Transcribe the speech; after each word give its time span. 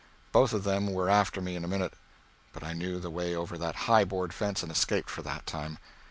Both 0.31 0.51
of 0.51 0.63
them 0.63 0.87
were 0.93 1.11
after 1.11 1.41
me 1.41 1.55
in 1.55 1.63
a 1.63 1.67
minute, 1.67 1.93
but 2.53 2.63
I 2.63 2.73
knew 2.73 2.99
the 2.99 3.11
way 3.11 3.35
over 3.35 3.55
that 3.59 3.75
high 3.85 4.03
board 4.03 4.33
fence 4.33 4.63
and 4.63 4.71
escaped 4.71 5.11
for 5.11 5.21
that 5.21 5.45
time. 5.45 5.77